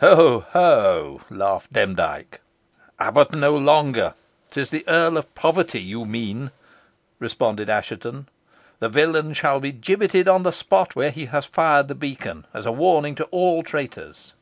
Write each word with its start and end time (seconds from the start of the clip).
"Ho! 0.00 0.40
ho!" 0.40 1.22
laughed 1.30 1.72
Demdike. 1.72 2.42
"Abbot 2.98 3.34
no 3.34 3.56
longer 3.56 4.12
'tis 4.50 4.68
the 4.68 4.84
Earl 4.86 5.16
of 5.16 5.34
Poverty 5.34 5.80
you 5.80 6.04
mean," 6.04 6.50
responded 7.18 7.70
Assheton. 7.70 8.28
"The 8.78 8.90
villain 8.90 9.32
shall 9.32 9.58
be 9.58 9.72
gibbeted 9.72 10.28
on 10.28 10.42
the 10.42 10.52
spot 10.52 10.94
where 10.94 11.10
he 11.10 11.24
has 11.32 11.46
fired 11.46 11.88
the 11.88 11.94
beacon, 11.94 12.46
as 12.52 12.66
a 12.66 12.72
warning 12.72 13.14
to 13.14 13.24
all 13.30 13.62
traitors." 13.62 14.34